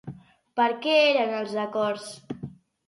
[0.59, 2.11] Per què eren els acords?